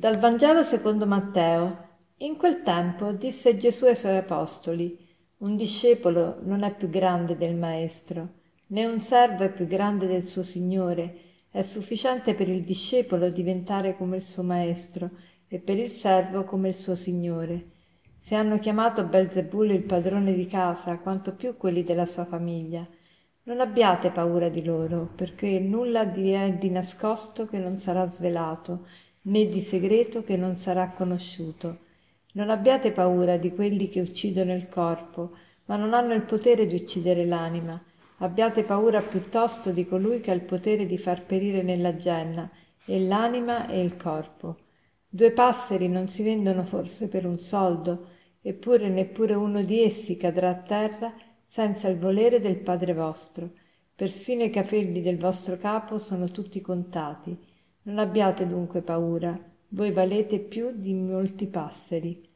[0.00, 1.88] Dal Vangelo secondo Matteo.
[2.20, 4.98] In quel tempo disse Gesù ai suoi apostoli,
[5.40, 8.28] un discepolo non è più grande del maestro,
[8.68, 11.16] né un servo è più grande del suo Signore.
[11.50, 15.10] È sufficiente per il discepolo diventare come il suo maestro
[15.46, 17.66] e per il servo come il suo Signore.
[18.16, 22.88] Se hanno chiamato Belzebul il padrone di casa, quanto più quelli della sua famiglia.
[23.42, 28.86] Non abbiate paura di loro, perché nulla vi è di nascosto che non sarà svelato
[29.22, 31.78] né di segreto che non sarà conosciuto.
[32.32, 35.32] Non abbiate paura di quelli che uccidono il corpo,
[35.66, 37.80] ma non hanno il potere di uccidere l'anima.
[38.18, 42.50] Abbiate paura piuttosto di colui che ha il potere di far perire nella genna
[42.84, 44.56] e l'anima e il corpo.
[45.08, 48.06] Due passeri non si vendono forse per un soldo,
[48.42, 51.12] eppure neppure uno di essi cadrà a terra
[51.44, 53.50] senza il volere del Padre vostro.
[53.94, 57.36] Persino i capelli del vostro capo sono tutti contati.
[57.82, 62.28] Non abbiate dunque paura, voi valete più di molti passeri.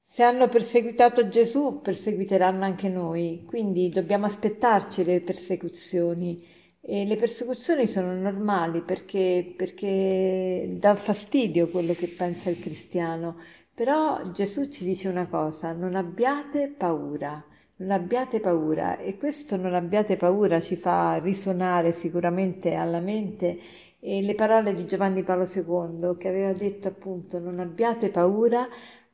[0.00, 6.42] Se hanno perseguitato Gesù, perseguiteranno anche noi, quindi dobbiamo aspettarci le persecuzioni.
[6.80, 13.36] E le persecuzioni sono normali perché, perché dà fastidio quello che pensa il cristiano.
[13.74, 17.44] Però Gesù ci dice una cosa, non abbiate paura,
[17.76, 23.58] non abbiate paura e questo non abbiate paura ci fa risuonare sicuramente alla mente
[24.00, 28.68] e le parole di Giovanni Paolo II che aveva detto appunto non abbiate paura,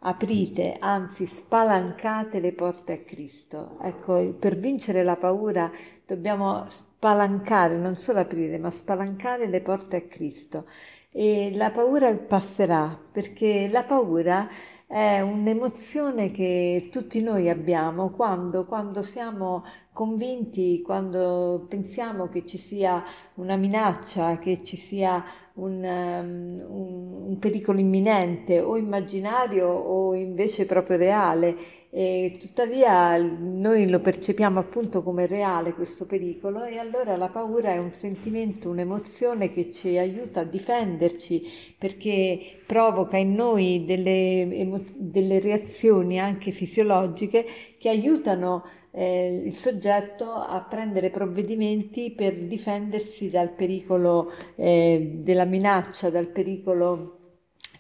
[0.07, 3.79] aprite, anzi spalancate le porte a Cristo.
[3.81, 5.71] Ecco, per vincere la paura
[6.07, 10.67] dobbiamo spalancare, non solo aprire, ma spalancare le porte a Cristo.
[11.11, 14.49] E la paura passerà, perché la paura
[14.95, 23.03] è un'emozione che tutti noi abbiamo quando, quando siamo convinti, quando pensiamo che ci sia
[23.35, 25.25] una minaccia, che ci sia
[25.55, 31.57] un, um, un, un pericolo imminente o immaginario o invece proprio reale
[31.97, 37.79] e tuttavia noi lo percepiamo appunto come reale questo pericolo e allora la paura è
[37.79, 41.43] un sentimento, un'emozione che ci aiuta a difenderci
[41.79, 47.47] perché provoca in noi delle, delle reazioni anche fisiologiche
[47.79, 56.11] che aiutano eh, il soggetto a prendere provvedimenti per difendersi dal pericolo eh, della minaccia,
[56.11, 57.19] dal pericolo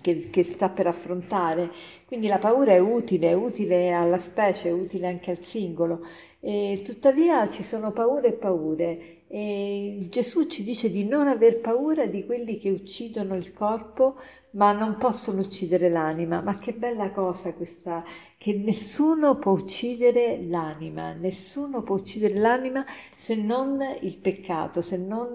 [0.04, 1.70] che, che, sta per affrontare.
[2.06, 6.06] Quindi la paura è utile, è utile alla specie, è utile anche al singolo.
[6.40, 9.22] E tuttavia ci sono paure e paure.
[9.28, 14.16] E Gesù ci dice di non aver paura di quelli che uccidono il corpo,
[14.50, 16.42] ma non possono uccidere l'anima.
[16.42, 18.04] Ma che bella cosa questa,
[18.36, 22.84] che nessuno può uccidere l'anima, nessuno può uccidere l'anima
[23.16, 25.34] se non il peccato, se non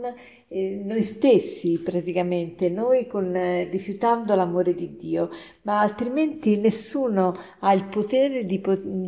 [0.51, 5.29] eh, noi stessi praticamente, noi con, eh, rifiutando l'amore di Dio,
[5.69, 8.59] ma altrimenti nessuno ha il potere di,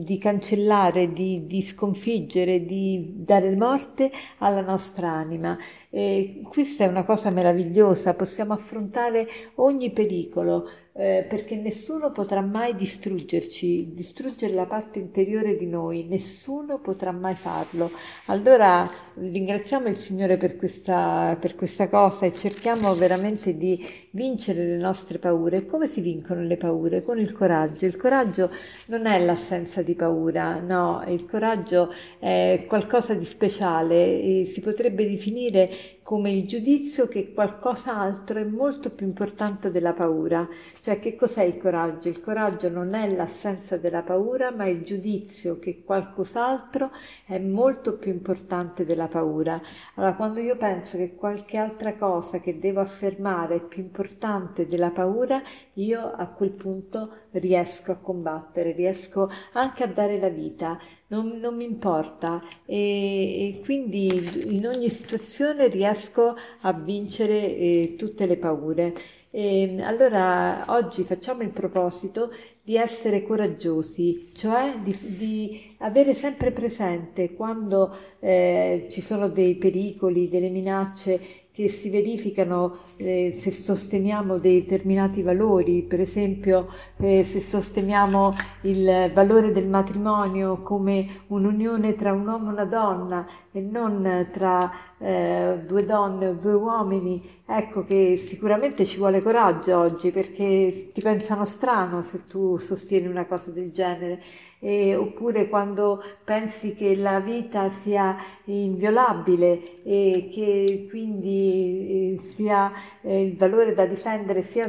[0.05, 5.57] di cancellare, di, di, sconfiggere, di dare morte alla nostra anima.
[5.89, 12.75] E questa è una cosa meravigliosa, possiamo affrontare ogni pericolo eh, perché nessuno potrà mai
[12.75, 17.91] distruggerci, distruggere la parte interiore di noi, nessuno potrà mai farlo.
[18.25, 24.77] Allora ringraziamo il Signore per questa, per questa cosa e cerchiamo veramente di vincere le
[24.77, 25.65] nostre paure.
[25.65, 27.03] Come si vincono paure?
[27.03, 27.85] Con il coraggio.
[27.85, 28.49] Il coraggio
[28.87, 35.99] non è l'assenza di paura, no, il coraggio è qualcosa di speciale, si potrebbe definire
[36.03, 40.45] come il giudizio che qualcos'altro è molto più importante della paura.
[40.81, 42.09] Cioè che cos'è il coraggio?
[42.09, 46.91] Il coraggio non è l'assenza della paura, ma il giudizio che qualcos'altro
[47.25, 49.61] è molto più importante della paura.
[49.95, 54.89] Allora quando io penso che qualche altra cosa che devo affermare è più importante della
[54.89, 55.41] paura,
[55.75, 60.79] io a quel punto riesco a combattere, riesco anche a dare la vita
[61.11, 68.25] non, non mi importa e, e, quindi in ogni situazione riesco a vincere eh, tutte
[68.25, 68.93] le paure.
[69.33, 72.33] E allora oggi facciamo il proposito
[72.63, 80.27] di essere coraggiosi, cioè di, di avere sempre presente quando eh, ci sono dei pericoli,
[80.27, 88.33] delle minacce che si verificano eh, se sosteniamo determinati valori, per esempio eh, se sosteniamo
[88.61, 94.71] il valore del matrimonio come un'unione tra un uomo e una donna e non tra
[94.97, 101.01] eh, due donne o due uomini, ecco che sicuramente ci vuole coraggio oggi perché ti
[101.01, 104.21] pensano strano se tu sostieni una cosa del genere
[104.63, 108.15] eh, oppure quando pensi che la vita sia
[108.45, 112.71] inviolabile e che quindi eh, sia
[113.01, 114.67] eh, il valore da difendere sia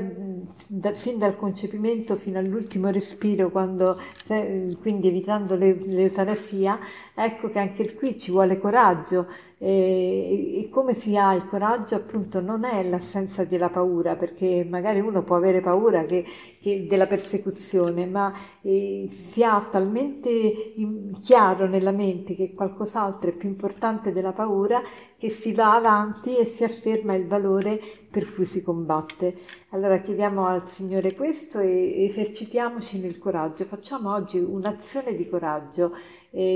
[0.67, 6.79] da, fin dal concepimento fino all'ultimo respiro, quando, se, quindi evitando le, l'eutanasia,
[7.15, 9.27] ecco che anche qui ci vuole coraggio.
[9.59, 11.95] E, come si ha il coraggio?
[11.95, 16.25] Appunto non è l'assenza della paura, perché magari uno può avere paura che,
[16.63, 20.73] della persecuzione, ma eh, si ha talmente
[21.21, 24.81] chiaro nella mente che qualcos'altro è più importante della paura
[25.19, 27.81] che si va avanti e si afferma il valore
[28.11, 29.37] per cui si combatte.
[29.71, 35.93] Allora chiediamo al Signore questo e esercitiamoci nel coraggio, facciamo oggi un'azione di coraggio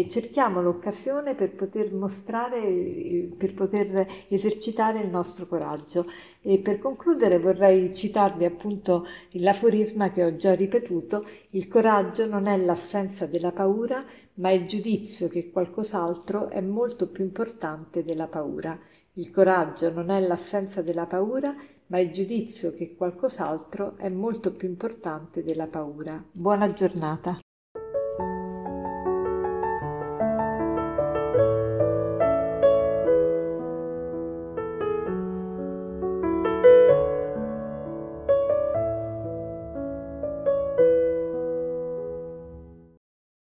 [0.09, 6.07] cerchiamo l'occasione per poter mostrare, per poter esercitare il nostro coraggio.
[6.49, 12.57] E per concludere vorrei citarvi appunto l'aforisma che ho già ripetuto, il coraggio non è
[12.57, 14.01] l'assenza della paura,
[14.35, 18.79] ma il giudizio che qualcos'altro è molto più importante della paura.
[19.15, 21.53] Il coraggio non è l'assenza della paura,
[21.87, 26.23] ma il giudizio che qualcos'altro è molto più importante della paura.
[26.31, 27.41] Buona giornata.